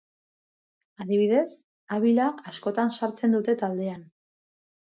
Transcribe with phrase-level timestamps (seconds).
[1.05, 1.51] Adibidez,
[1.97, 4.05] Abila askotan sartzen dute taldean.